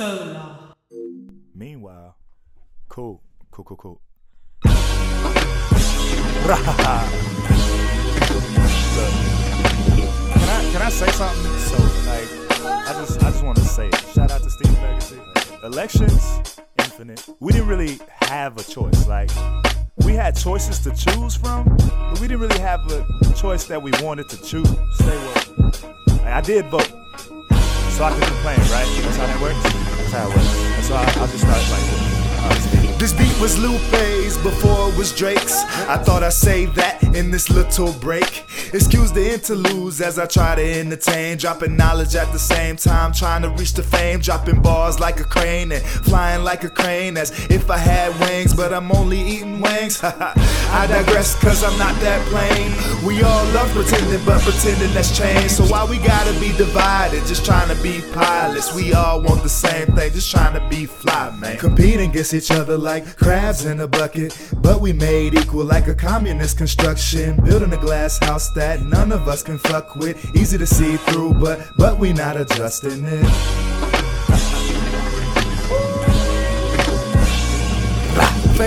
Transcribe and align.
Solar. 0.00 0.56
Meanwhile, 1.54 2.16
cool, 2.88 3.20
cool, 3.50 3.64
cool, 3.66 3.76
cool. 3.76 4.00
Look, 4.64 4.72
can 4.72 4.86
I 10.48 10.70
can 10.72 10.80
I 10.80 10.88
say 10.88 11.10
something? 11.10 11.52
So 11.58 11.76
like, 12.08 12.30
I 12.64 12.94
just 12.98 13.22
I 13.22 13.30
just 13.30 13.44
want 13.44 13.58
to 13.58 13.64
say 13.64 13.88
it. 13.88 13.94
Shout 14.14 14.30
out 14.30 14.42
to 14.42 14.48
Steve 14.48 14.72
Legacy. 14.80 15.20
Elections, 15.64 16.58
infinite. 16.78 17.28
We 17.40 17.52
didn't 17.52 17.68
really 17.68 17.98
have 18.22 18.56
a 18.56 18.62
choice. 18.64 19.06
Like, 19.06 19.30
we 20.06 20.14
had 20.14 20.34
choices 20.34 20.78
to 20.78 20.94
choose 20.96 21.36
from, 21.36 21.76
but 21.76 22.18
we 22.22 22.26
didn't 22.26 22.40
really 22.40 22.60
have 22.60 22.80
a 22.90 23.04
choice 23.36 23.64
that 23.66 23.82
we 23.82 23.90
wanted 24.00 24.30
to 24.30 24.38
choose. 24.38 24.70
Stay 24.94 25.18
woke. 25.26 25.82
Like, 26.22 26.24
I 26.24 26.40
did 26.40 26.70
vote, 26.70 26.90
so 28.00 28.06
I 28.06 28.18
can 28.18 28.22
complain, 28.22 28.58
right? 28.58 28.88
That's 29.02 29.16
how 29.18 29.26
that 29.26 29.40
works. 29.42 29.62
That's 29.62 30.12
how 30.12 30.30
it 30.30 30.34
works. 30.34 30.56
And 30.56 30.84
so 30.86 30.94
I, 30.94 31.04
I'll 31.20 31.26
just 31.26 31.44
like 31.44 31.60
this. 31.60 32.20
This 32.98 33.12
beat 33.12 33.40
was 33.40 33.58
Lupe's 33.58 34.36
before 34.38 34.88
it 34.88 34.96
was 34.96 35.14
Drake's. 35.14 35.64
I 35.86 35.98
thought 35.98 36.22
I'd 36.22 36.32
say 36.32 36.64
that 36.66 37.02
in 37.14 37.30
this 37.30 37.50
little 37.50 37.92
break. 37.94 38.44
Excuse 38.72 39.12
the 39.12 39.34
interludes 39.34 40.00
as 40.00 40.18
I 40.18 40.26
try 40.26 40.54
to 40.54 40.62
entertain. 40.62 41.36
Dropping 41.36 41.76
knowledge 41.76 42.14
at 42.14 42.32
the 42.32 42.38
same 42.38 42.76
time, 42.76 43.12
trying 43.12 43.42
to 43.42 43.50
reach 43.50 43.74
the 43.74 43.82
fame. 43.82 44.20
Dropping 44.20 44.62
bars 44.62 44.98
like 44.98 45.20
a 45.20 45.24
crane 45.24 45.72
and 45.72 45.82
flying 45.82 46.42
like 46.42 46.64
a 46.64 46.70
crane 46.70 47.16
as 47.18 47.30
if 47.50 47.70
I 47.70 47.78
had 47.78 48.18
wings, 48.20 48.54
but 48.54 48.72
I'm 48.72 48.90
only 48.92 49.20
eating 49.20 49.60
wings. 49.60 50.02
I 50.72 50.86
digress, 50.86 51.34
cause 51.40 51.64
I'm 51.64 51.76
not 51.78 51.94
that 52.00 52.24
plain. 52.28 52.70
We 53.06 53.22
all 53.22 53.44
love 53.52 53.70
pretending, 53.72 54.24
but 54.24 54.40
pretending 54.42 54.92
that's 54.94 55.16
changed. 55.16 55.50
So 55.50 55.64
why 55.64 55.84
we 55.84 55.98
gotta 55.98 56.32
be 56.38 56.56
divided? 56.56 57.26
Just 57.26 57.44
trying 57.44 57.74
to 57.74 57.82
be 57.82 58.00
pilots. 58.12 58.72
We 58.74 58.92
all 58.92 59.20
want 59.20 59.42
the 59.42 59.48
same 59.48 59.88
thing, 59.88 60.12
just 60.12 60.30
trying 60.30 60.54
to 60.54 60.68
be 60.68 60.86
fly, 60.86 61.36
man. 61.40 61.58
Competing 61.58 62.10
against 62.10 62.34
each 62.34 62.50
other 62.50 62.78
like 62.78 63.16
crabs 63.16 63.64
in 63.64 63.80
a 63.80 63.88
bucket. 63.88 64.36
But 64.62 64.80
we 64.80 64.92
made 64.92 65.34
equal 65.34 65.64
like 65.64 65.88
a 65.88 65.94
communist 65.94 66.56
construction. 66.56 67.36
Building 67.44 67.72
a 67.72 67.78
glass 67.78 68.18
house 68.18 68.50
that 68.50 68.82
none 68.82 69.10
of 69.12 69.26
us 69.28 69.42
can 69.42 69.58
fuck 69.58 69.96
with. 69.96 70.24
Easy 70.36 70.56
to 70.56 70.66
see 70.66 70.96
through, 70.96 71.34
but 71.34 71.60
but 71.78 71.98
we 71.98 72.12
not 72.12 72.36
adjusting 72.36 73.04
it. 73.04 73.89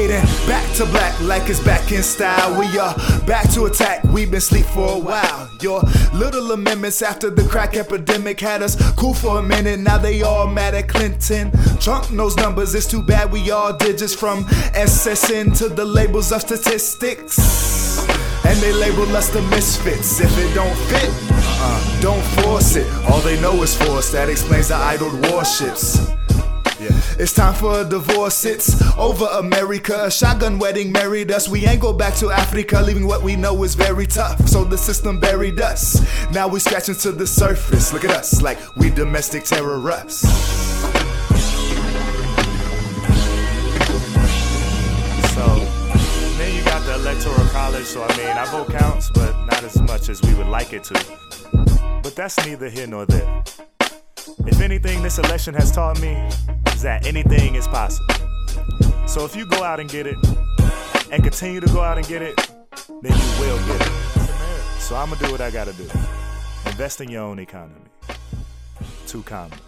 Fading 0.00 0.22
back 0.48 0.74
to 0.76 0.86
black 0.86 1.20
like 1.20 1.50
it's 1.50 1.60
back 1.60 1.92
in 1.92 2.02
style. 2.02 2.58
We 2.58 2.66
are 2.78 2.94
back 3.26 3.50
to 3.50 3.66
attack. 3.66 4.02
We've 4.04 4.30
been 4.30 4.40
sleep 4.40 4.64
for 4.64 4.96
a 4.96 4.98
while. 4.98 5.50
Your 5.60 5.82
little 6.14 6.52
amendments 6.52 7.02
after 7.02 7.28
the 7.28 7.46
crack 7.46 7.76
epidemic 7.76 8.40
had 8.40 8.62
us 8.62 8.76
cool 8.92 9.12
for 9.12 9.40
a 9.40 9.42
minute. 9.42 9.78
Now 9.78 9.98
they 9.98 10.22
all 10.22 10.46
mad 10.46 10.74
at 10.74 10.88
Clinton. 10.88 11.52
Trump 11.80 12.10
knows 12.12 12.34
numbers. 12.36 12.74
It's 12.74 12.86
too 12.86 13.02
bad 13.02 13.30
we 13.30 13.50
all 13.50 13.76
digits 13.76 14.14
from 14.14 14.44
SSN 14.72 15.54
to 15.58 15.68
the 15.68 15.84
labels 15.84 16.32
of 16.32 16.40
statistics. 16.40 17.38
And 18.46 18.58
they 18.60 18.72
label 18.72 19.14
us 19.14 19.28
the 19.28 19.42
misfits. 19.42 20.18
If 20.18 20.32
it 20.38 20.54
don't 20.54 20.78
fit, 20.88 21.10
uh-uh, 21.30 22.00
don't 22.00 22.24
force 22.42 22.74
it. 22.74 22.90
All 23.10 23.20
they 23.20 23.38
know 23.42 23.62
is 23.62 23.76
force. 23.76 24.10
That 24.12 24.30
explains 24.30 24.68
the 24.68 24.76
idled 24.76 25.26
warships. 25.26 26.10
It's 26.82 27.34
time 27.34 27.54
for 27.54 27.82
a 27.82 27.84
divorce. 27.84 28.44
It's 28.44 28.80
over 28.96 29.26
America. 29.26 30.04
A 30.04 30.10
shotgun 30.10 30.58
wedding 30.58 30.90
married 30.90 31.30
us. 31.30 31.48
We 31.48 31.66
ain't 31.66 31.80
go 31.80 31.92
back 31.92 32.14
to 32.16 32.30
Africa, 32.30 32.80
leaving 32.80 33.06
what 33.06 33.22
we 33.22 33.36
know 33.36 33.62
is 33.64 33.74
very 33.74 34.06
tough. 34.06 34.48
So 34.48 34.64
the 34.64 34.78
system 34.78 35.20
buried 35.20 35.60
us. 35.60 36.00
Now 36.30 36.48
we 36.48 36.60
scratching 36.60 36.94
to 36.96 37.12
the 37.12 37.26
surface. 37.26 37.92
Look 37.92 38.04
at 38.04 38.10
us, 38.10 38.40
like 38.42 38.58
we 38.76 38.90
domestic 38.90 39.44
terrorists. 39.44 40.22
So 45.34 45.46
then 46.38 46.56
you 46.56 46.64
got 46.64 46.84
the 46.86 46.94
electoral 46.94 47.46
college. 47.48 47.84
So 47.84 48.02
I 48.02 48.16
mean, 48.16 48.26
our 48.28 48.46
vote 48.46 48.70
counts, 48.70 49.10
but 49.10 49.32
not 49.44 49.62
as 49.62 49.80
much 49.82 50.08
as 50.08 50.22
we 50.22 50.34
would 50.34 50.48
like 50.48 50.72
it 50.72 50.84
to. 50.84 50.94
But 52.02 52.16
that's 52.16 52.44
neither 52.46 52.70
here 52.70 52.86
nor 52.86 53.04
there. 53.06 53.44
Anything, 54.70 55.02
this 55.02 55.18
election 55.18 55.52
has 55.54 55.72
taught 55.72 56.00
me 56.00 56.12
is 56.72 56.82
that 56.82 57.04
anything 57.04 57.56
is 57.56 57.66
possible. 57.66 58.14
So 59.08 59.24
if 59.24 59.34
you 59.34 59.44
go 59.44 59.64
out 59.64 59.80
and 59.80 59.90
get 59.90 60.06
it, 60.06 60.14
and 61.10 61.24
continue 61.24 61.58
to 61.58 61.66
go 61.72 61.80
out 61.80 61.98
and 61.98 62.06
get 62.06 62.22
it, 62.22 62.36
then 63.02 63.10
you 63.10 63.40
will 63.40 63.58
get 63.66 63.80
it. 63.80 63.92
So 64.78 64.94
I'm 64.94 65.10
gonna 65.10 65.26
do 65.26 65.32
what 65.32 65.40
I 65.40 65.50
gotta 65.50 65.72
do. 65.72 65.82
Invest 66.66 67.00
in 67.00 67.10
your 67.10 67.24
own 67.24 67.40
economy. 67.40 67.80
Too 69.08 69.24
common. 69.24 69.58